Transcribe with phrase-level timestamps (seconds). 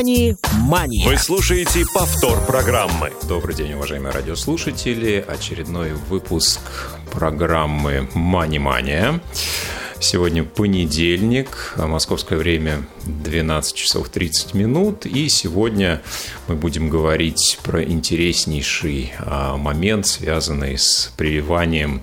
[0.00, 1.04] «Мани-мани».
[1.04, 3.12] Вы слушаете повтор программы.
[3.28, 5.22] Добрый день, уважаемые радиослушатели.
[5.28, 6.62] Очередной выпуск
[7.12, 9.20] программы «Мани-мания».
[9.98, 15.04] Сегодня понедельник, московское время 12 часов 30 минут.
[15.04, 16.00] И сегодня
[16.48, 22.00] мы будем говорить про интереснейший а, момент, связанный с прививанием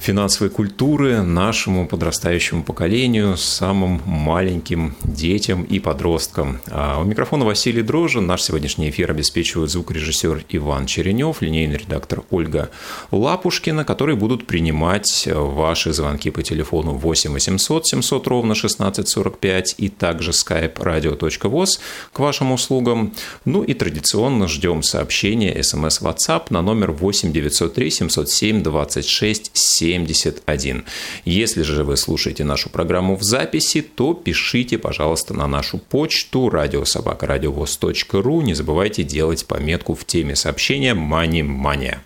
[0.00, 6.60] финансовой культуры нашему подрастающему поколению, самым маленьким детям и подросткам.
[6.70, 8.26] А у микрофона Василий Дрожжин.
[8.26, 12.70] Наш сегодняшний эфир обеспечивают звукорежиссер Иван Черенев, линейный редактор Ольга
[13.10, 20.30] Лапушкина, которые будут принимать ваши звонки по телефону 8 800 700 ровно 1645 и также
[20.30, 21.78] skype radio.voz
[22.12, 23.12] к вашим услугам.
[23.44, 30.84] Ну и традиционно ждем сообщения смс WhatsApp на номер 8 903 707 26 7 71.
[31.24, 38.40] Если же вы слушаете нашу программу в записи, то пишите, пожалуйста, на нашу почту радиособакарадиовоз.ру.
[38.42, 42.04] Не забывайте делать пометку в теме сообщения «Мани Мания».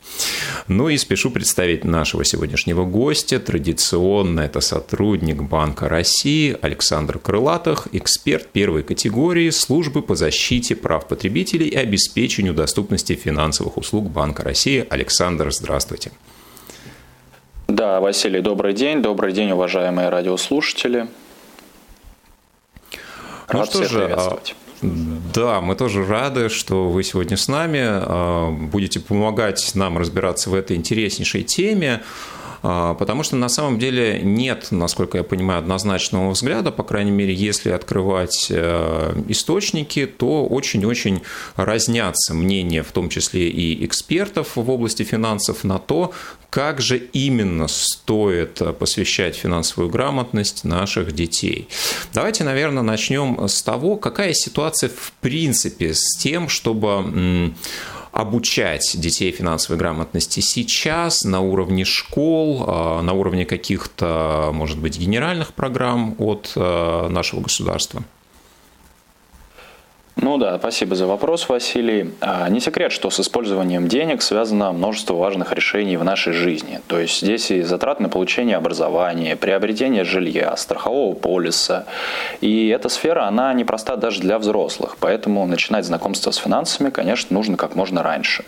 [0.66, 3.38] Ну и спешу представить нашего сегодняшнего гостя.
[3.38, 11.68] Традиционно это сотрудник Банка России Александр Крылатых, эксперт первой категории службы по защите прав потребителей
[11.68, 14.86] и обеспечению доступности финансовых услуг Банка России.
[14.88, 16.12] Александр, здравствуйте.
[17.74, 19.02] Да, Василий, добрый день.
[19.02, 21.08] Добрый день, уважаемые радиослушатели.
[23.52, 24.38] Ну Рад что же, а,
[24.80, 30.54] да, мы тоже рады, что вы сегодня с нами, а, будете помогать нам разбираться в
[30.54, 32.04] этой интереснейшей теме.
[32.66, 37.34] А, потому что на самом деле нет, насколько я понимаю, однозначного взгляда, по крайней мере,
[37.34, 41.20] если открывать э, источники, то очень-очень
[41.56, 46.14] разнятся мнения, в том числе и экспертов в области финансов, на то,
[46.48, 51.68] как же именно стоит посвящать финансовую грамотность наших детей.
[52.14, 57.52] Давайте, наверное, начнем с того, какая ситуация в принципе с тем, чтобы
[58.14, 65.52] обучать детей финансовой грамотности сейчас на уровне школ, а, на уровне каких-то, может быть, генеральных
[65.52, 68.04] программ от а, нашего государства?
[70.16, 72.12] Ну да, спасибо за вопрос, Василий.
[72.20, 76.80] А, не секрет, что с использованием денег связано множество важных решений в нашей жизни.
[76.86, 81.86] То есть здесь и затрат на получение образования, приобретение жилья, страхового полиса.
[82.40, 84.96] И эта сфера, она непроста даже для взрослых.
[85.00, 88.44] Поэтому начинать знакомство с финансами, конечно, нужно как можно раньше.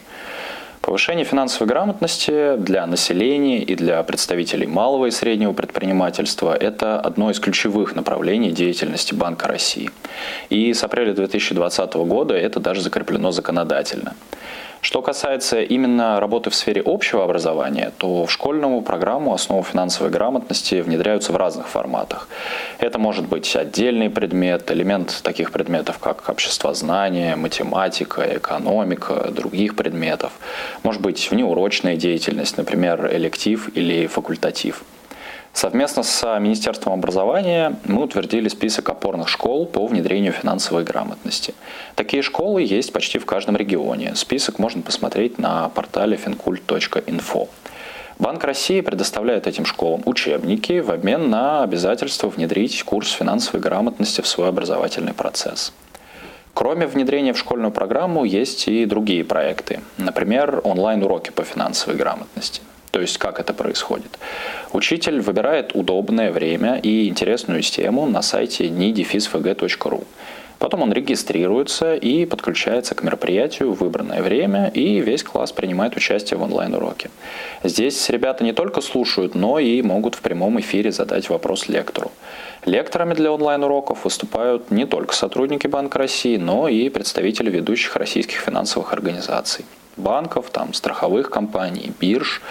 [0.86, 7.41] Повышение финансовой грамотности для населения и для представителей малого и среднего предпринимательства– это одно из
[7.41, 9.91] ключевых направлений деятельности Банка России.
[10.48, 14.14] И с апреля 2020 года это даже закреплено законодательно.
[14.86, 20.76] Что касается именно работы в сфере общего образования, то в школьную программу основу финансовой грамотности
[20.76, 22.28] внедряются в разных форматах.
[22.78, 30.30] Это может быть отдельный предмет, элемент таких предметов, как обществознание, математика, экономика, других предметов.
[30.84, 34.84] Может быть внеурочная деятельность, например, электив или факультатив.
[35.56, 41.55] Совместно с Министерством образования мы утвердили список опорных школ по внедрению финансовой грамотности.
[41.94, 44.15] Такие школы есть почти в каждом регионе.
[44.16, 47.49] Список можно посмотреть на портале fincult.info.
[48.19, 54.28] Банк России предоставляет этим школам учебники в обмен на обязательство внедрить курс финансовой грамотности в
[54.28, 55.72] свой образовательный процесс.
[56.53, 59.81] Кроме внедрения в школьную программу есть и другие проекты.
[59.97, 62.61] Например, онлайн-уроки по финансовой грамотности.
[62.91, 64.19] То есть как это происходит?
[64.72, 70.04] Учитель выбирает удобное время и интересную тему на сайте nidefisfg.ru.
[70.58, 76.38] Потом он регистрируется и подключается к мероприятию в выбранное время, и весь класс принимает участие
[76.38, 77.10] в онлайн-уроке.
[77.62, 82.10] Здесь ребята не только слушают, но и могут в прямом эфире задать вопрос лектору.
[82.64, 88.92] Лекторами для онлайн-уроков выступают не только сотрудники Банка России, но и представители ведущих российских финансовых
[88.92, 89.64] организаций
[89.97, 92.43] банков, там, страховых компаний, бирж.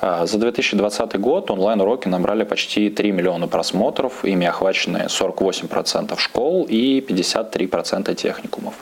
[0.00, 7.00] А, за 2020 год онлайн-уроки набрали почти 3 миллиона просмотров, ими охвачены 48% школ и
[7.00, 8.74] 53% техникумов.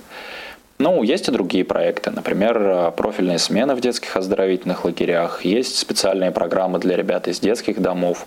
[0.78, 6.80] Ну, есть и другие проекты, например, профильные смены в детских оздоровительных лагерях, есть специальные программы
[6.80, 8.26] для ребят из детских домов,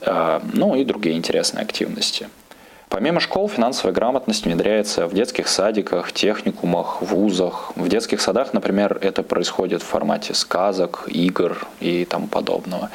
[0.00, 2.28] а, ну и другие интересные активности.
[2.88, 7.72] Помимо школ, финансовая грамотность внедряется в детских садиках, техникумах, вузах.
[7.74, 12.90] В детских садах, например, это происходит в формате сказок, игр и тому подобного.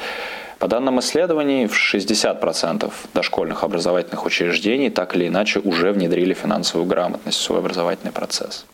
[0.58, 7.38] По данным исследований, в 60% дошкольных образовательных учреждений так или иначе уже внедрили финансовую грамотность
[7.38, 8.64] в свой образовательный процесс.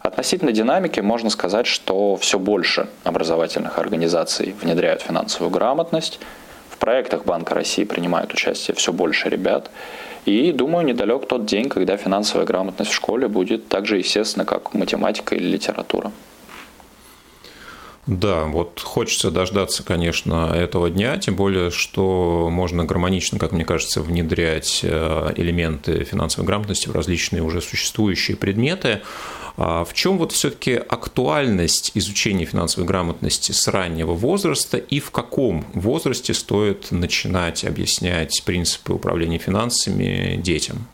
[0.00, 6.20] Относительно динамики можно сказать, что все больше образовательных организаций внедряют финансовую грамотность–
[6.78, 9.70] проектах Банка России принимают участие все больше ребят.
[10.28, 14.74] И думаю, недалек тот день, когда финансовая грамотность в школе будет так же естественно, как
[14.74, 16.12] математика или литература.
[18.06, 24.02] Да, вот хочется дождаться, конечно, этого дня, тем более, что можно гармонично, как мне кажется,
[24.02, 29.00] внедрять э, элементы финансовой грамотности в различные уже существующие предметы.
[29.60, 35.66] А в чем вот все-таки актуальность изучения финансовой грамотности с раннего возраста и в каком
[35.74, 40.86] возрасте стоит начинать объяснять принципы управления финансами детям?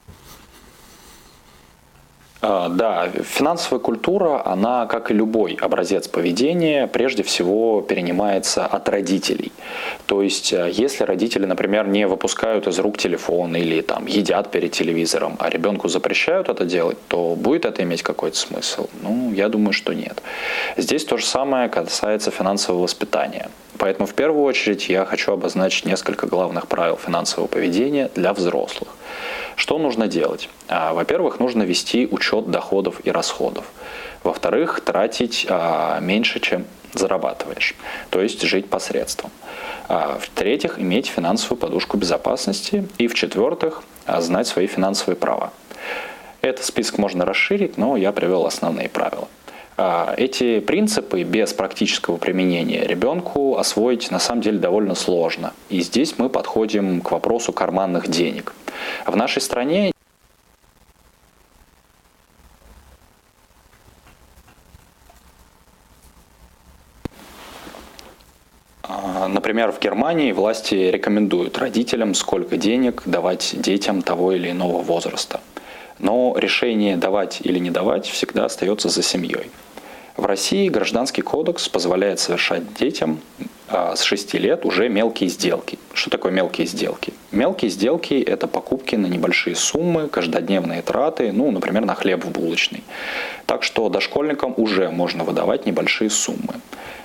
[2.47, 9.51] А, да, финансовая культура, она, как и любой образец поведения, прежде всего перенимается от родителей.
[10.05, 14.73] То есть, э, если родители, например, не выпускают из рук телефон или там едят перед
[14.73, 18.89] телевизором, а ребенку запрещают это делать, то будет это иметь какой-то смысл?
[19.01, 20.23] Ну, я думаю, что нет.
[20.77, 23.49] Здесь то же самое касается финансового воспитания.
[23.79, 28.89] Поэтому в первую очередь я хочу обозначить несколько главных правил финансового поведения для взрослых.
[29.57, 30.49] Что нужно делать?
[30.69, 33.65] А, во-первых, нужно вести учет доходов и расходов.
[34.23, 37.75] Во-вторых, тратить а, меньше, чем зарабатываешь,
[38.11, 39.31] то есть жить посредством.
[39.89, 42.89] А, в-третьих, иметь финансовую подушку безопасности.
[42.99, 43.83] И в-четвертых,
[44.19, 45.53] знать свои финансовые права.
[46.41, 49.29] Этот список можно расширить, но я привел основные правила.
[49.77, 55.53] Эти принципы без практического применения ребенку освоить на самом деле довольно сложно.
[55.69, 58.55] И здесь мы подходим к вопросу карманных денег–
[59.07, 59.93] в нашей стране
[68.83, 75.41] а, Например, в Германии власти рекомендуют родителям, сколько денег давать детям того или иного возраста.
[75.99, 79.51] Но решение давать или не давать всегда остается за семьей.
[80.17, 83.21] В России гражданский кодекс позволяет совершать детям
[83.67, 85.77] а, с 6 лет уже мелкие сделки.
[85.93, 87.13] Что такое мелкие сделки?
[87.33, 92.85] Мелкие сделки– это покупки на небольшие суммы, каждодневные траты, ну, например, на хлеб в булочной.
[93.47, 96.61] Так что дошкольникам уже можно выдавать небольшие суммы.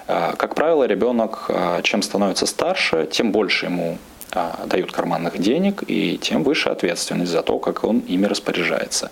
[0.07, 3.97] А, как правило, ребенок, а, чем становится старше, тем больше ему
[4.31, 9.11] дают карманных денег, и тем выше ответственность за то, как он ими распоряжается.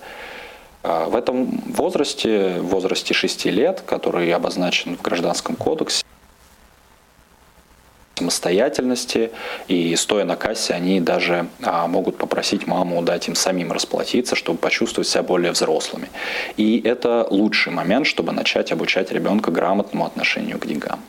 [0.82, 6.04] В этом возрасте, в возрасте 6 лет, который обозначен в Гражданском кодексе,
[8.18, 9.30] самостоятельности,
[9.68, 14.58] и стоя на кассе, они даже а, могут попросить маму дать им самим расплатиться, чтобы
[14.58, 16.08] почувствовать себя более взрослыми.
[16.56, 21.00] И это лучший момент, чтобы начать обучать ребенка грамотному отношению к деньгам.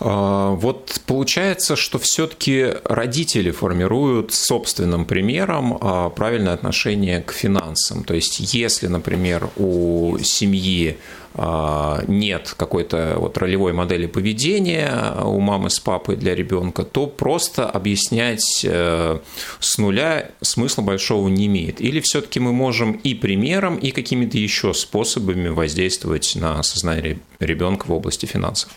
[0.00, 8.04] Вот получается, что все-таки родители формируют собственным примером а, правильное отношение к финансам.
[8.04, 10.98] То есть, если, например, у семьи
[11.34, 17.68] а, нет какой-то вот ролевой модели поведения у мамы с папой для ребенка, то просто
[17.68, 19.18] объяснять э,
[19.58, 21.80] с нуля смысла большого не имеет.
[21.80, 27.92] Или все-таки мы можем и примером, и какими-то еще способами воздействовать на сознание ребенка в
[27.92, 28.70] области финансов?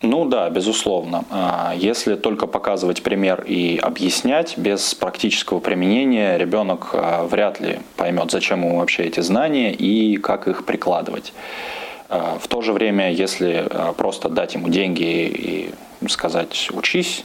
[0.00, 1.24] Ну да, безусловно.
[1.30, 8.30] А, если только показывать пример и объяснять без практического применения, ребенок а, вряд ли поймет,
[8.30, 11.32] зачем ему вообще эти знания и как их прикладывать.
[12.08, 13.66] А, в то же время, если
[13.96, 17.24] просто дать ему деньги и сказать «учись»,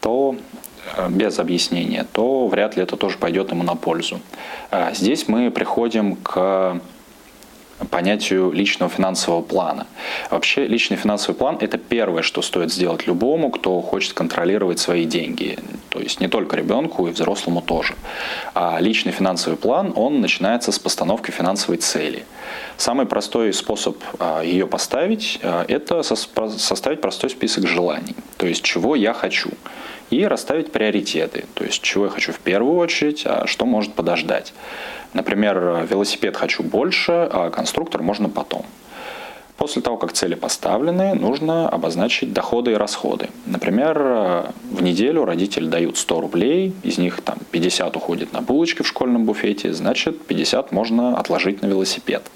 [0.00, 0.36] то
[1.08, 4.20] без объяснения, то вряд ли это тоже пойдет ему на пользу.
[4.92, 6.80] Здесь мы приходим к
[7.90, 9.86] понятию личного финансового плана.
[10.30, 15.58] Вообще личный финансовый план– это первое, что стоит сделать любому, кто хочет контролировать свои деньги.
[15.90, 17.94] То есть не только ребенку и взрослому тоже.
[18.54, 22.24] А личный финансовый план, он начинается с постановки финансовой цели.
[22.76, 28.14] Самый простой способ а, ее поставить а,– это составить простой список желаний.
[28.36, 29.50] То есть чего я хочу
[30.10, 34.52] и расставить приоритеты, то есть чего я хочу в первую очередь, а что может подождать.
[35.14, 38.64] Например, велосипед хочу больше, а конструктор можно потом.
[39.56, 43.30] После того, как цели поставлены, нужно обозначить доходы и расходы.
[43.46, 48.86] Например, в неделю родители дают 100 рублей, из них там 50 уходит на булочки в
[48.86, 52.30] школьном буфете, значит 50 можно отложить на велосипед.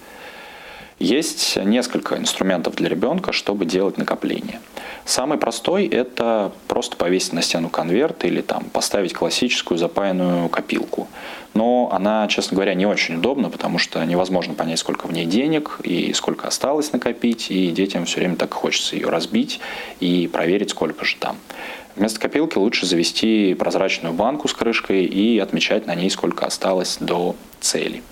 [1.00, 4.61] Есть несколько инструментов для ребенка, чтобы делать накопление.
[5.07, 11.09] Самый простой– это просто повесить на стену конверт или там, поставить классическую запаянную копилку.
[11.54, 15.80] Но она, честно говоря, не очень удобна, потому что невозможно понять, сколько в ней денег
[15.83, 19.59] и сколько осталось накопить, и детям все время так хочется ее разбить
[20.00, 21.38] и проверить, сколько же там.
[21.97, 27.35] Вместо копилки лучше завести прозрачную банку с крышкой и отмечать на ней, сколько осталось до
[27.61, 28.02] цели.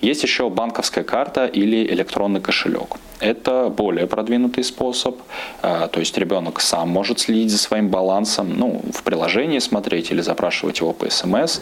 [0.00, 2.96] Есть еще банковская карта или электронный кошелек.
[3.20, 5.20] Это более продвинутый способ,
[5.60, 10.20] а, то есть ребенок сам может следить за своим балансом, ну, в приложении смотреть или
[10.20, 11.60] запрашивать его по СМС.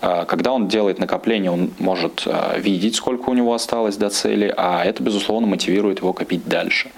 [0.00, 4.52] А, когда он делает накопление, он может а, видеть, сколько у него осталось до цели,
[4.56, 6.90] а это, безусловно, мотивирует его копить дальше.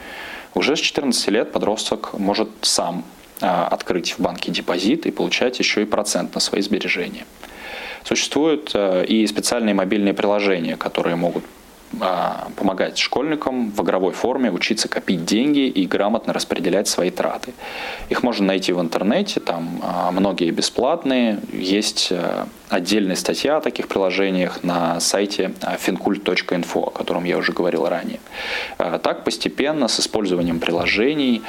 [0.55, 3.05] Уже с 14 лет подросток может сам
[3.42, 7.26] открыть в банке депозит и получать еще и процент на свои сбережения.
[8.04, 11.44] Существуют э, и специальные мобильные приложения, которые могут
[12.00, 17.52] а, помогать школьникам в игровой форме учиться копить деньги и грамотно распределять свои траты.
[18.08, 21.38] Их можно найти в интернете, там а, многие бесплатные.
[21.52, 22.12] Есть
[22.70, 28.20] отдельная статья о таких приложениях на сайте fincult.info, о котором я уже говорил ранее.
[28.78, 31.42] Так постепенно с использованием приложений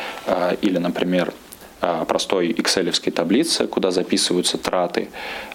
[0.62, 1.34] или, например,
[2.08, 5.10] простой excel таблице, куда записываются траты,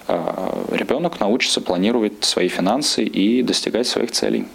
[0.07, 4.45] э, ребенок научится планировать свои финансы и достигать своих целей.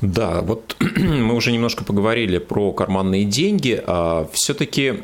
[0.00, 3.82] Да, вот мы уже немножко поговорили про карманные деньги.
[3.86, 5.00] А все-таки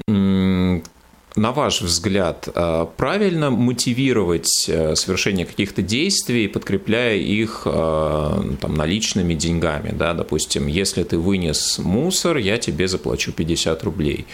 [1.36, 9.34] на ваш взгляд, э, правильно мотивировать э, совершение каких-то действий, подкрепляя их э, там, наличными
[9.34, 9.90] деньгами?
[9.90, 10.14] Да?
[10.14, 14.26] Допустим, если ты вынес мусор, я тебе заплачу 50 рублей.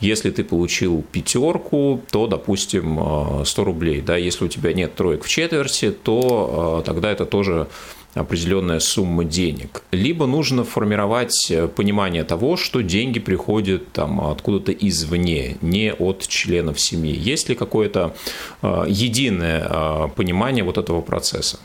[0.00, 4.00] Если ты получил пятерку, то, допустим, 100 рублей.
[4.02, 4.16] Да?
[4.16, 7.68] Если у тебя нет троек в четверти, то тогда это тоже
[8.14, 9.82] определенная сумма денег.
[9.90, 16.80] Либо нужно формировать э, понимание того, что деньги приходят там, откуда-то извне, не от членов
[16.80, 17.16] семьи.
[17.16, 18.14] Есть ли какое-то
[18.62, 21.58] э, единое э, понимание вот этого процесса?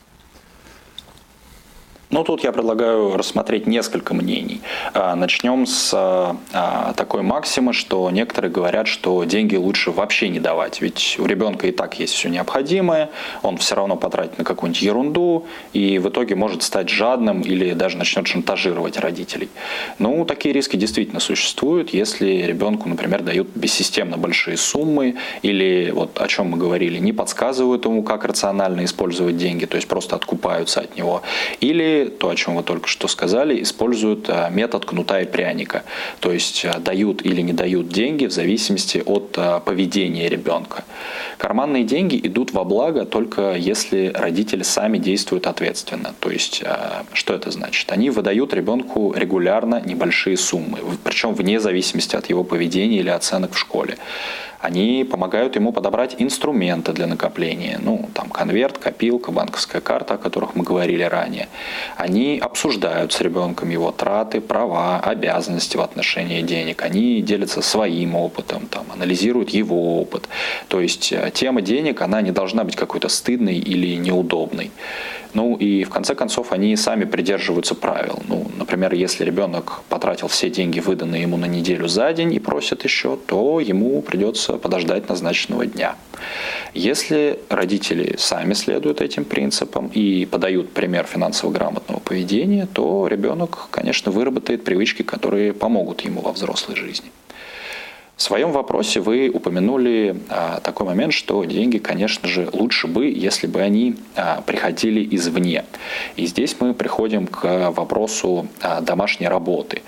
[2.09, 4.61] Ну, тут я предлагаю рассмотреть несколько мнений.
[4.93, 10.81] А, начнем с а, такой максимы, что некоторые говорят, что деньги лучше вообще не давать,
[10.81, 13.09] ведь у ребенка и так есть все необходимое,
[13.43, 17.97] он все равно потратит на какую-нибудь ерунду и в итоге может стать жадным или даже
[17.97, 19.49] начнет шантажировать родителей.
[19.99, 26.27] Ну, такие риски действительно существуют, если ребенку, например, дают бессистемно большие суммы или, вот о
[26.29, 30.95] чем мы говорили, не подсказывают ему, как рационально использовать деньги, то есть просто откупаются от
[30.95, 31.21] него,
[31.59, 35.83] или то, о чем вы только что сказали, используют э, метод кнута и пряника.
[36.19, 40.83] То есть э, дают или не дают деньги в зависимости от э, поведения ребенка.
[41.37, 46.13] Карманные деньги идут во благо только если родители сами действуют ответственно.
[46.19, 46.63] То есть
[47.13, 47.91] что это значит?
[47.91, 53.57] Они выдают ребенку регулярно небольшие суммы, причем вне зависимости от его поведения или оценок в
[53.57, 53.97] школе.
[54.59, 60.55] Они помогают ему подобрать инструменты для накопления, ну, там, конверт, копилка, банковская карта, о которых
[60.55, 61.47] мы говорили ранее.
[61.95, 66.81] Они обсуждают с ребенком его траты, права, обязанности в отношении денег.
[66.81, 70.27] Они делятся своим опытом, там, анализируют его опыт.
[70.67, 74.71] То есть э, тема денег, она не должна быть какой-то стыдной или неудобной.
[75.33, 78.19] Ну и в конце концов они сами придерживаются правил.
[78.27, 82.83] Ну, например, если ребенок потратил все деньги, выданные ему на неделю за день и просит
[82.83, 85.95] еще, то ему придется подождать назначенного дня.
[86.73, 94.11] Если родители сами следуют этим принципам и подают пример финансово грамотного поведения, то ребенок, конечно,
[94.11, 97.11] выработает привычки, которые помогут ему во взрослой жизни.
[98.17, 103.45] В своем вопросе вы упомянули а, такой момент, что деньги, конечно же, лучше бы, если
[103.45, 105.65] бы они а, приходили извне.
[106.15, 109.83] И здесь мы приходим к вопросу а, домашней работы.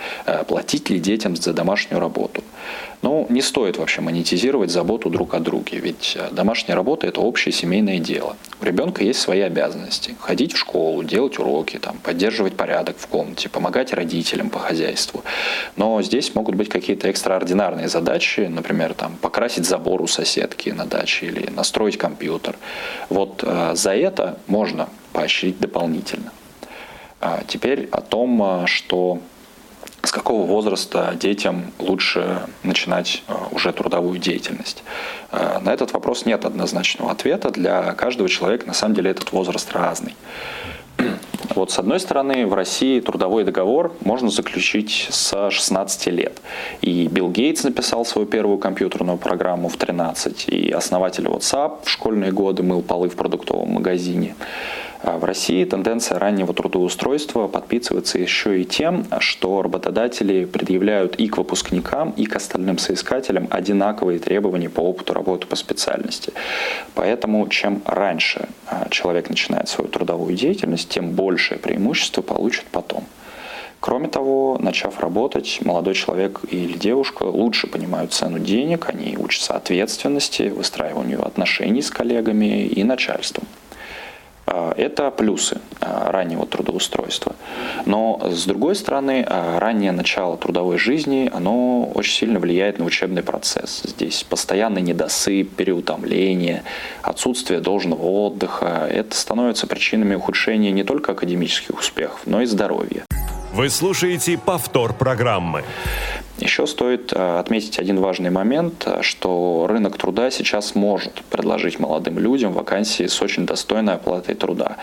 [0.48, 2.44] Платить ли детям за домашнюю работу?
[3.02, 7.98] Ну, не стоит вообще монетизировать заботу друг о друге, ведь домашняя работа– это общее семейное
[7.98, 8.36] дело.
[8.62, 10.16] У ребенка есть свои обязанности.
[10.20, 15.24] Ходить в школу, делать уроки, там, поддерживать порядок в комнате, помогать родителям по хозяйству.
[15.78, 21.28] Но здесь могут быть какие-то экстраординарные задачи, например, там, покрасить забор у соседки на даче
[21.28, 22.58] или настроить компьютер.
[23.10, 26.32] Вот э, за это можно поощрить дополнительно.
[27.22, 29.20] А теперь о том, э, что
[30.04, 34.84] с какого возраста детям лучше начинать э, уже трудовую деятельность?
[35.32, 37.52] Э, на этот вопрос нет однозначного ответа.
[37.52, 40.16] Для каждого человека на самом деле этот возраст разный.
[41.56, 46.42] Вот с одной стороны, в России трудовой договор можно заключить с 16 лет.
[46.82, 52.32] И Билл Гейтс написал свою первую компьютерную программу в 13, и основатель WhatsApp в школьные
[52.32, 54.36] годы мыл полы в продуктовом магазине.
[55.02, 61.38] А в России тенденция раннего трудоустройства подписывается еще и тем, что работодатели предъявляют и к
[61.38, 66.34] выпускникам, и к остальным соискателям одинаковые требования по опыту работы по специальности.
[66.96, 73.06] Поэтому чем раньше а, человек начинает свою трудовую деятельность, тем большее преимущество получит потом.
[73.80, 80.50] Кроме того, начав работать, молодой человек или девушка лучше понимают цену денег, они учатся ответственности,
[80.50, 83.46] выстраиванию отношений с коллегами и начальством.
[84.52, 87.36] А, это плюсы а, раннего трудоустройства.
[87.86, 93.22] Но, с другой стороны, а, раннее начало трудовой жизни, оно очень сильно влияет на учебный
[93.22, 93.84] процесс.
[93.84, 96.64] Здесь постоянный недосып, переутомление,
[97.04, 98.88] отсутствие должного отдыха.
[98.90, 103.06] Это становится причинами ухудшения не только академических успехов, но и здоровья.
[103.54, 105.64] Вы слушаете повтор программы.
[106.40, 112.18] Еще стоит э, отметить один важный момент, э, что рынок труда сейчас может предложить молодым
[112.18, 114.78] людям вакансии с очень достойной оплатой труда.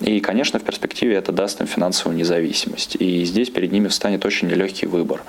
[0.00, 2.96] И, конечно, в перспективе это даст им финансовую независимость.
[2.98, 5.22] И здесь перед ними встанет очень нелегкий выбор.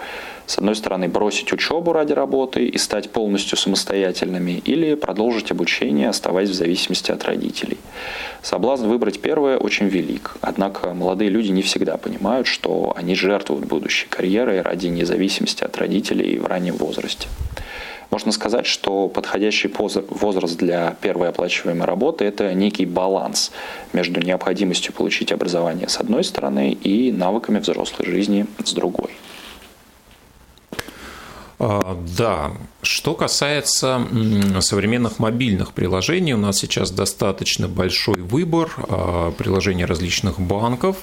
[0.50, 6.50] С одной стороны, бросить учебу ради работы и стать полностью самостоятельными, или продолжить обучение, оставаясь
[6.50, 7.78] в зависимости от родителей.
[8.42, 10.38] Соблазн выбрать первое очень велик.
[10.42, 16.38] Однако молодые люди не всегда понимают, что они жертвуют будущей карьерой ради независимости от родителей
[16.38, 17.28] в раннем возрасте.
[18.12, 23.52] Можно сказать, что подходящий возраст для первой оплачиваемой работы– это некий баланс
[23.94, 29.12] между необходимостью получить образование с одной стороны и навыками взрослой жизни с другой.
[31.62, 34.08] А, да, что касается
[34.62, 40.98] современных мобильных приложений, у нас сейчас достаточно большой выбор а, приложений различных банков,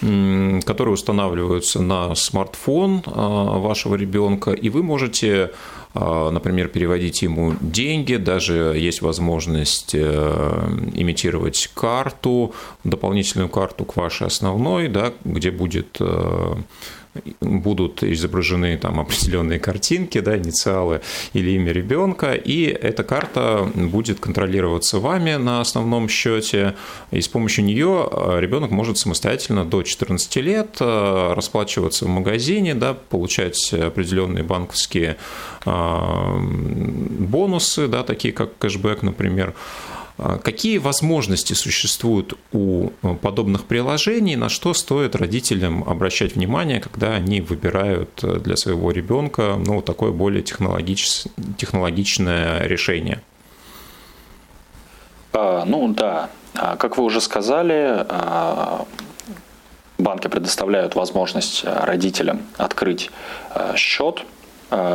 [0.00, 5.52] которые устанавливаются на смартфон а, вашего ребенка, и вы можете
[5.94, 14.88] например, переводить ему деньги, даже есть возможность э, имитировать карту, дополнительную карту к вашей основной,
[14.88, 16.54] да, где будет э,
[17.40, 21.02] будут изображены там определенные картинки, да, инициалы
[21.34, 26.74] или имя ребенка, и эта карта будет контролироваться вами на основном счете,
[27.10, 32.74] и с помощью нее э, ребенок может самостоятельно до 14 лет э, расплачиваться в магазине,
[32.74, 35.16] да, получать определенные банковские
[35.66, 39.54] э, бонусы, да, такие как кэшбэк, например,
[40.16, 47.40] какие возможности существуют у э, подобных приложений, на что стоит родителям обращать внимание, когда они
[47.40, 51.24] выбирают э, для своего ребенка ну, такое более технологич...
[51.56, 53.22] технологичное решение?
[55.32, 58.84] А, ну да, а, как вы уже сказали, а,
[59.98, 63.10] банки предоставляют возможность родителям открыть
[63.76, 64.24] счет Э,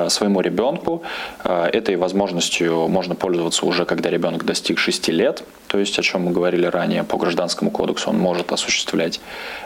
[0.10, 1.04] своему ребенку.
[1.44, 6.24] Э, этой возможностью можно пользоваться уже, когда ребенок достиг 6 лет, то есть о чем
[6.24, 9.20] мы говорили ранее по гражданскому кодексу, он может осуществлять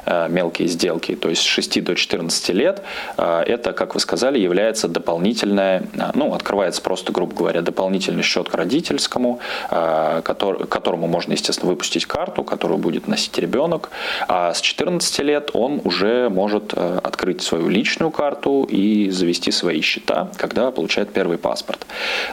[0.05, 2.81] э, мелкие сделки, то есть с 6 до 14 лет.
[3.17, 5.83] Это, как вы сказали, является дополнительное,
[6.15, 12.77] ну, открывается просто, грубо говоря, дополнительный счет к родительскому, которому можно, естественно, выпустить карту, которую
[12.77, 13.89] будет носить ребенок.
[14.27, 20.00] А с 14 лет он уже может открыть свою личную карту и завести свои счета
[20.01, 21.85] счета, когда получает первый паспорт.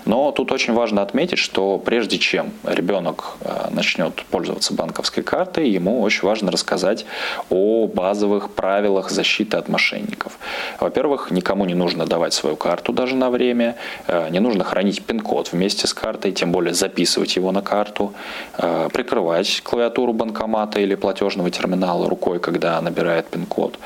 [0.05, 6.03] Но тут очень важно отметить, что прежде чем ребенок э, начнет пользоваться банковской картой, ему
[6.03, 7.07] очень важно рассказать
[7.51, 10.39] о базовых правилах защиты от мошенников.
[10.81, 13.75] Во-первых, никому не нужно давать свою карту даже на время,
[14.07, 18.13] э, не нужно хранить пин-код вместе с картой, тем более записывать его на карту,
[18.59, 23.79] э, прикрывать клавиатуру банкомата или платежного терминала рукой, когда набирает пин-код.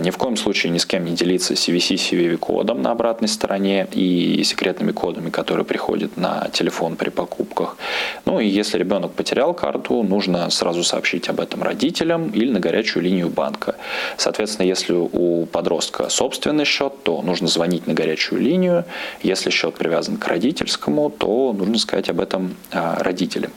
[0.00, 4.42] Ни в коем случае ни с кем не делиться CVC-CVV-кодом на обратной обратной стороне и
[4.44, 7.76] секретными кодами, которые приходят на телефон при покупках.
[8.24, 13.04] Ну и если ребенок потерял карту, нужно сразу сообщить об этом родителям или на горячую
[13.04, 13.74] линию банка.
[14.16, 18.84] Соответственно, если у подростка собственный счет, то нужно звонить на горячую линию.
[19.24, 23.50] Если счет привязан к родительскому, то нужно сказать об этом а, родителям.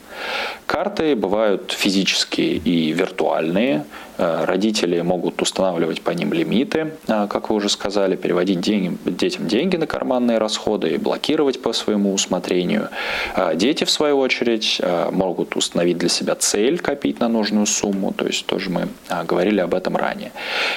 [0.66, 3.84] Карты бывают физические и виртуальные.
[4.18, 9.48] Э, родители могут устанавливать по ним лимиты, э, как вы уже сказали, переводить деньги, детям
[9.48, 12.88] деньги на карманные расходы и блокировать по своему усмотрению.
[13.34, 18.26] Э, дети, в свою очередь, могут установить для себя цель копить на нужную сумму, то
[18.26, 18.88] есть тоже мы
[19.24, 20.32] говорили об этом ранее.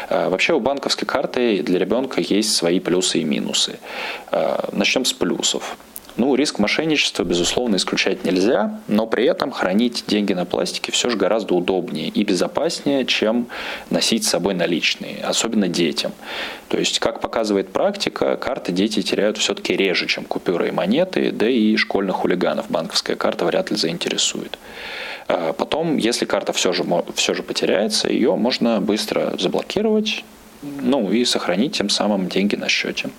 [0.10, 3.80] Вообще у банковской карты для ребенка есть свои плюсы и минусы.
[4.72, 5.78] Начнем с плюсов.
[6.18, 11.18] Ну, риск мошенничества, безусловно, исключать нельзя, но при этом хранить деньги на пластике все же
[11.18, 13.48] гораздо удобнее и безопаснее, чем
[13.90, 16.14] носить с собой наличные, особенно детям.
[16.70, 21.50] То есть, как показывает практика, карты дети теряют все-таки реже, чем купюры и монеты, да
[21.50, 24.58] и школьных хулиганов банковская карта вряд ли заинтересует.
[25.28, 30.24] А потом, если карта все же, все же потеряется, ее можно быстро заблокировать,
[30.82, 33.10] ну и сохранить тем самым деньги на счете.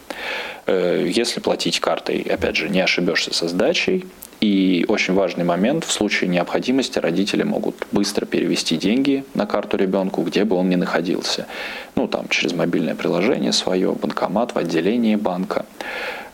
[0.67, 4.05] Э, если платить картой, опять же, не ошибешься со сдачей,
[4.41, 10.23] И очень важный момент, в случае необходимости родители могут быстро перевести деньги на карту ребенку,
[10.23, 11.47] где бы он ни находился.
[11.95, 15.65] Ну, там, через мобильное приложение свое, банкомат в отделении банка.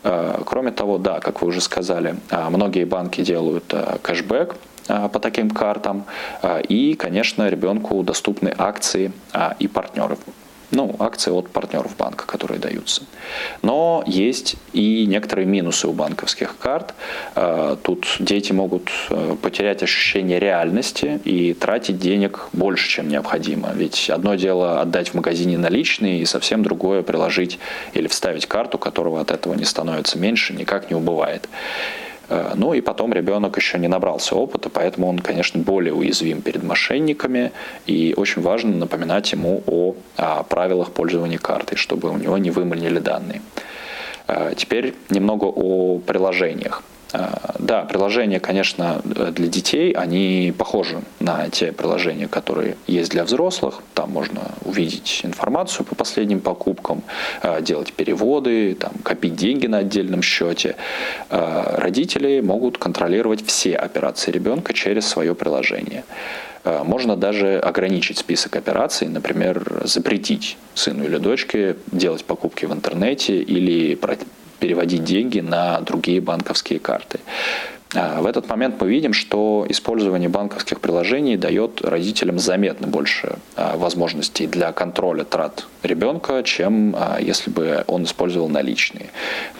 [0.02, 3.72] Э, кроме того, да, как вы уже сказали, э, многие банки делают
[4.02, 4.56] кэшбэк,
[4.88, 6.04] по таким картам.
[6.68, 9.12] И, конечно, ребенку доступны акции
[9.60, 10.16] и партнеры
[10.72, 13.02] ну, акции от партнеров банка, которые даются.
[13.60, 16.94] Но есть и некоторые минусы у банковских карт.
[17.36, 23.70] Э, тут дети могут э, потерять ощущение реальности и тратить денег больше, чем необходимо.
[23.74, 27.58] Ведь одно дело отдать в магазине наличные, и совсем другое приложить
[27.92, 31.48] или вставить карту, которого от этого не становится меньше, никак не убывает.
[32.32, 36.62] Э, ну и потом ребенок еще не набрался опыта, поэтому он, конечно, более уязвим перед
[36.62, 37.52] мошенниками.
[37.86, 42.98] И очень важно напоминать ему о, о правилах пользования картой, чтобы у него не выманили
[43.00, 43.42] данные.
[44.28, 46.82] Э, теперь немного о приложениях.
[47.12, 53.80] А, да, приложения, конечно, для детей, они похожи на те приложения, которые есть для взрослых.
[53.94, 57.02] Там можно увидеть информацию по последним покупкам,
[57.42, 60.76] а, делать переводы, там, копить деньги на отдельном счете.
[61.30, 66.04] Родители могут контролировать все операции ребенка через свое приложение.
[66.64, 73.96] Можно даже ограничить список операций, например, запретить сыну или дочке делать покупки в интернете или
[74.62, 77.18] переводить деньги на другие банковские карты.
[77.94, 83.76] А, в этот момент мы видим, что использование банковских приложений дает родителям заметно больше а,
[83.76, 89.10] возможностей для контроля трат ребенка, чем а, если бы он использовал наличные.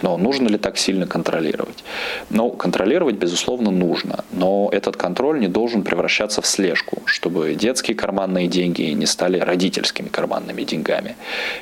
[0.00, 1.84] Но нужно ли так сильно контролировать?
[2.30, 8.48] Ну, контролировать, безусловно, нужно, но этот контроль не должен превращаться в слежку, чтобы детские карманные
[8.48, 11.16] деньги не стали родительскими карманными деньгами.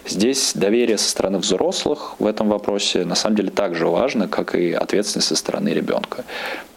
[0.07, 4.55] Здесь доверие со стороны взрослых в этом вопросе на самом деле так же важно, как
[4.55, 6.25] и ответственность со стороны ребенка.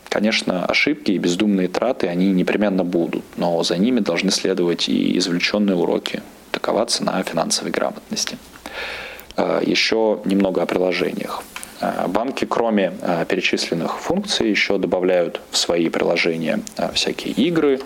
[0.10, 5.76] Конечно, ошибки и бездумные траты, они непременно будут, но за ними должны следовать и извлеченные
[5.76, 8.38] уроки, таковаться на финансовой грамотности.
[9.36, 11.44] А, еще немного о приложениях.
[11.82, 16.60] А, банки, кроме а, перечисленных функций, еще добавляют в свои приложения
[16.94, 17.80] всякие игры,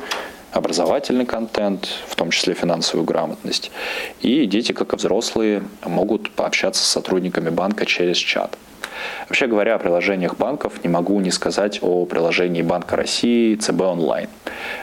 [0.58, 3.72] образовательный контент, в том числе финансовую грамотность.
[4.22, 8.58] И дети, как и взрослые, могут пообщаться с сотрудниками банка через чат.
[9.30, 14.30] Вообще говоря о приложениях банков, не могу не сказать о приложении Банка России ЦБ онлайн.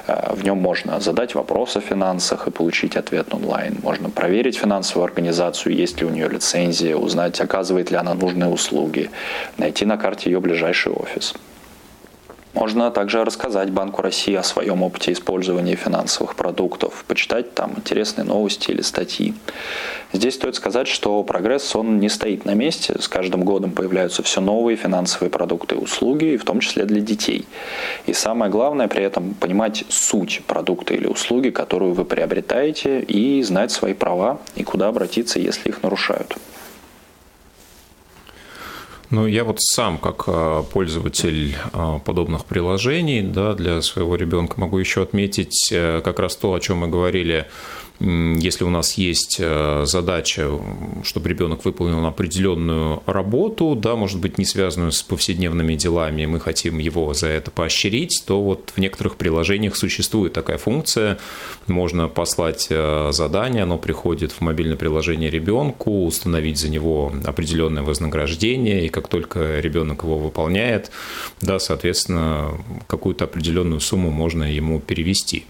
[0.06, 3.76] Э, в нем можно задать вопрос о финансах и получить ответ онлайн.
[3.82, 9.10] Можно проверить финансовую организацию, есть ли у нее лицензия, узнать, оказывает ли она нужные услуги,
[9.58, 11.34] найти на карте ее ближайший офис.
[12.54, 18.70] Можно также рассказать Банку России о своем опыте использования финансовых продуктов, почитать там интересные новости
[18.70, 19.34] или статьи.
[20.12, 22.94] Здесь стоит сказать, что прогресс, он не стоит на месте.
[23.00, 27.44] С каждым годом появляются все новые финансовые продукты и услуги, в том числе для детей.
[28.06, 33.72] И самое главное при этом понимать суть продукта или услуги, которую вы приобретаете, и знать
[33.72, 36.36] свои права и куда обратиться, если их нарушают.
[39.14, 44.76] Ну, я вот сам, как а, пользователь а, подобных приложений, да, для своего ребенка могу
[44.78, 47.46] еще отметить э, как раз то, о чем мы говорили
[48.00, 50.50] если у нас есть э, задача,
[51.04, 56.78] чтобы ребенок выполнил определенную работу, да, может быть, не связанную с повседневными делами, мы хотим
[56.78, 61.18] его за это поощрить, то вот в некоторых приложениях существует такая функция.
[61.68, 68.86] Можно послать э, задание, оно приходит в мобильное приложение ребенку, установить за него определенное вознаграждение,
[68.86, 70.90] и как только ребенок его выполняет,
[71.40, 72.50] да, соответственно,
[72.88, 75.46] какую-то определенную сумму можно ему перевести.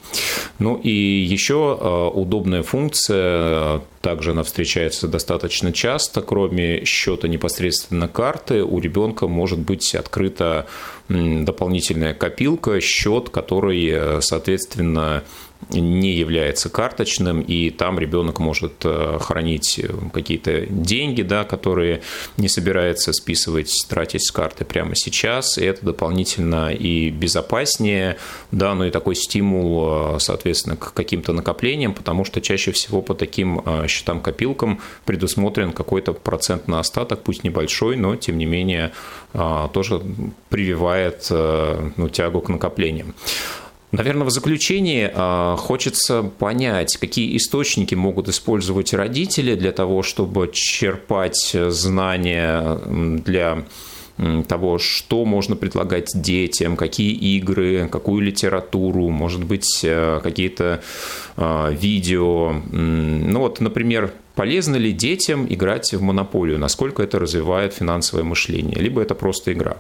[0.59, 6.21] Ну и еще э, удобно удобная функция, также она встречается достаточно часто.
[6.21, 10.67] Кроме счета непосредственно карты, у ребенка может быть открыта
[11.09, 15.23] дополнительная копилка, счет, который, соответственно,
[15.71, 19.81] не является карточным, и там ребенок может э, хранить
[20.13, 22.03] какие-то деньги, да, которые
[22.37, 28.17] не собирается списывать, тратить с карты прямо сейчас, и это дополнительно и безопаснее,
[28.51, 33.15] да, ну и такой стимул, э, соответственно, к каким-то накоплениям, потому что чаще всего по
[33.15, 38.93] таким э, счетам-копилкам предусмотрен какой-то процент на остаток, пусть небольшой, но тем не менее
[39.73, 40.01] тоже
[40.49, 40.94] прививает
[41.97, 43.15] ну, тягу к накоплениям.
[43.95, 51.55] Наверное, в заключении э, хочется понять, какие источники могут использовать родители для того, чтобы черпать
[51.69, 53.65] знания для
[54.49, 60.83] того, что можно предлагать детям, какие игры, какую литературу, может быть, э, какие-то
[61.37, 62.53] э, видео.
[62.73, 69.01] Ну вот, например, полезно ли детям играть в монополию, насколько это развивает финансовое мышление, либо
[69.01, 69.77] это просто игра?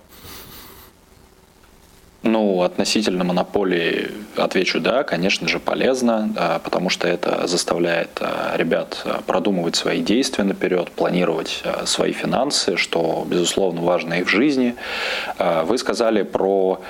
[2.24, 9.20] Ну, относительно монополии отвечу да, конечно же, полезно, потому что это заставляет а, ребят а,
[9.26, 14.74] продумывать свои действия наперед, планировать свои финансы, что, безусловно, важно и в жизни.
[15.38, 16.80] Вы сказали про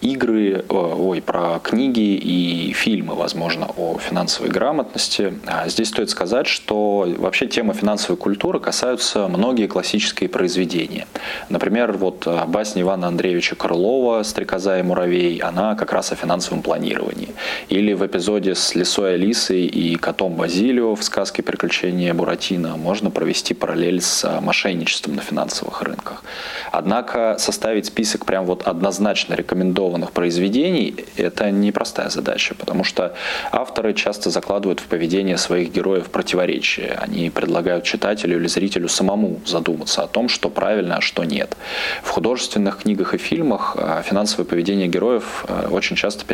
[0.00, 5.34] игры, ой, про книги и фильмы, возможно, о финансовой грамотности.
[5.46, 11.06] А здесь стоит сказать, что вообще тема финансовой культуры касаются многие классические произведения.
[11.48, 16.62] Например, вот а, басня Ивана Андреевича Крылова «Стрекоза и муравей», она как раз о финансовом
[16.62, 17.28] планировании.
[17.68, 23.52] Или в эпизоде с Лисой Алисой и котом Базилио в сказке «Приключения Буратино» можно провести
[23.52, 26.24] параллель с а, мошенничеством на финансовых рынках.
[26.72, 33.12] Однако составить список прям вот однозначно рекомендованных цензурованных произведений– это непростая задача, потому что
[33.52, 36.98] авторы часто закладывают в поведение своих героев противоречия.
[37.02, 41.56] Они предлагают читателю или зрителю самому задуматься о том, что правильно, а что нет.
[42.02, 46.24] В художественных книгах и фильмах а, финансовое поведение героев а, очень часто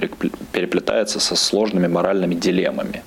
[0.53, 3.03] переплетается со сложными моральными дилеммами.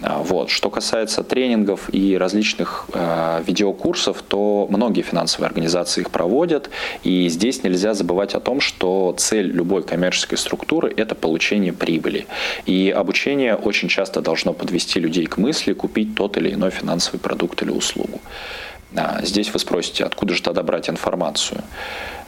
[0.00, 0.50] А, вот.
[0.50, 6.70] Что касается тренингов и различных э, видеокурсов, то многие финансовые организации их проводят,
[7.02, 12.26] и здесь нельзя забывать о том, что цель любой коммерческой структуры– это получение прибыли.
[12.66, 17.62] И обучение очень часто должно подвести людей к мысли купить тот или иной финансовый продукт
[17.62, 18.20] или услугу.
[18.96, 21.62] А, здесь вы спросите, откуда же тогда брать информацию?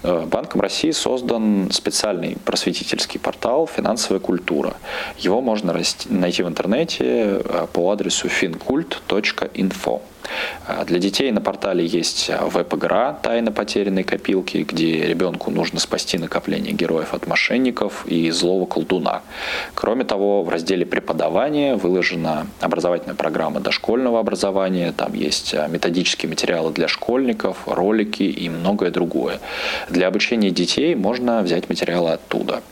[0.02, 4.74] Э, Банком России создан специальный просветительский портал «Финансовая культура».
[5.18, 10.00] Его можно найти в интернете э, по адресу fincult.info.
[10.66, 16.72] А, для детей на портале есть веб-игра «Тайна потерянной копилки», где ребенку нужно спасти накопление
[16.72, 19.22] героев от мошенников и злого колдуна.
[19.74, 26.88] Кроме того, в разделе «Преподавание» выложена образовательная программа дошкольного образования, там есть методические материалы для
[26.88, 29.40] школьников, ролики и многое другое.
[29.90, 32.62] Для обучения детей можно взять материалы оттуда.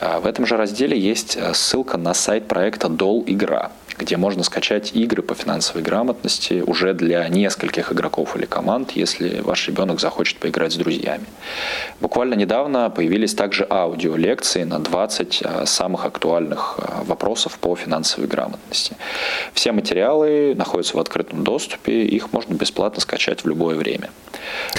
[0.00, 5.22] В этом же разделе есть ссылка на сайт проекта «Дол Игра», где можно скачать игры
[5.22, 10.76] по финансовой грамотности уже для нескольких игроков или команд, если ваш ребенок захочет поиграть с
[10.76, 11.24] друзьями.
[12.00, 18.96] Буквально недавно появились также аудиолекции на 20 а, самых актуальных а, вопросов по финансовой грамотности.
[19.52, 24.10] Все материалы находятся в открытом доступе, их можно бесплатно скачать в любое время.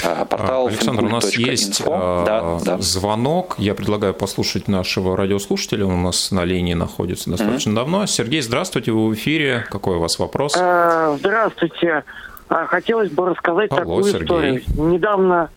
[0.04, 2.78] А, портал Александр, у нас есть да, да.
[2.80, 3.56] звонок.
[3.58, 5.86] Я предлагаю послушать нашего радиослушателя.
[5.86, 7.76] Он у нас на линии находится достаточно mm-hmm.
[7.76, 8.06] давно.
[8.06, 9.66] Сергей, здравствуйте, вы в эфире.
[9.70, 10.54] Какой у вас вопрос?
[10.54, 12.04] Здравствуйте.
[12.48, 14.24] Хотелось бы рассказать Алло, такую Сергей.
[14.24, 14.62] историю.
[14.78, 15.50] Недавно...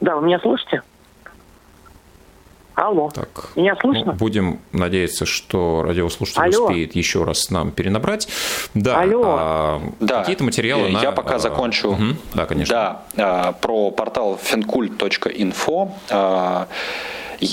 [0.00, 0.82] Да, вы меня слышите?
[2.74, 4.06] Алло, так, меня слышно?
[4.06, 6.64] Ну, будем надеяться, что радиослушатель Алло.
[6.64, 8.28] успеет еще раз нам перенабрать.
[8.74, 9.22] Да, Алло.
[9.24, 10.20] А, да.
[10.20, 11.12] какие-то материалы Я на...
[11.12, 11.90] пока а, закончу.
[11.90, 12.04] Угу.
[12.34, 12.74] Да, конечно.
[12.74, 15.92] Да, а, про портал fincult.info.
[16.10, 16.66] А,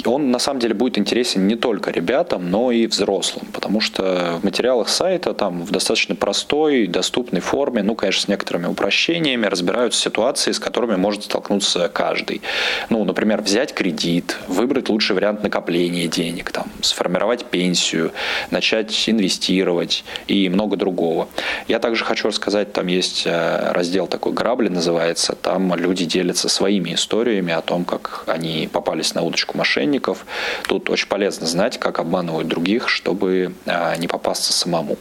[0.05, 4.43] он на самом деле будет интересен не только ребятам, но и взрослым, потому что в
[4.43, 10.51] материалах сайта там в достаточно простой, доступной форме, ну, конечно, с некоторыми упрощениями разбираются ситуации,
[10.51, 12.41] с которыми может столкнуться каждый.
[12.89, 18.11] Ну, например, взять кредит, выбрать лучший вариант накопления денег, там, сформировать пенсию,
[18.51, 21.27] начать инвестировать и много другого.
[21.67, 26.93] Я также хочу рассказать, там есть э, раздел такой «Грабли» называется, там люди делятся своими
[26.93, 30.25] историями о том, как они попались на удочку мошенников, мошенников.
[30.67, 34.97] Тут очень полезно знать, как обманывают других, чтобы а, не попасться самому.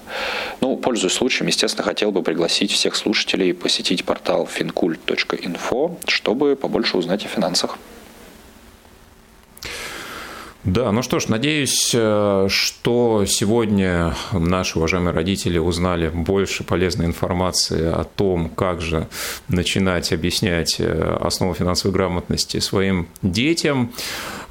[0.60, 7.24] Ну, пользуясь случаем, естественно, хотел бы пригласить всех слушателей посетить портал fincult.info, чтобы побольше узнать
[7.24, 7.78] о финансах.
[10.64, 17.86] Да, ну что ж, надеюсь, э, что сегодня наши уважаемые родители узнали больше полезной информации
[17.86, 19.08] о том, как же
[19.48, 23.90] начинать объяснять э, основу финансовой грамотности своим детям.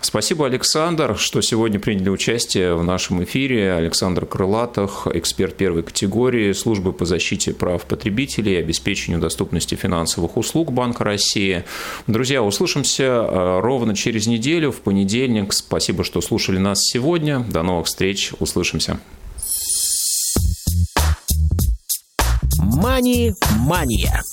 [0.02, 3.74] Спасибо, Александр, что сегодня приняли участие в нашем эфире.
[3.74, 10.72] Александр Крылатов, эксперт первой категории службы по защите прав потребителей и обеспечению доступности финансовых услуг
[10.72, 11.66] Банка России.
[12.08, 15.52] Друзья, услышимся э, ровно через неделю, в понедельник.
[15.52, 17.40] Спасибо, что слушали нас сегодня.
[17.42, 18.32] До новых встреч.
[18.40, 19.00] Услышимся.
[22.58, 24.24] Мани-мания.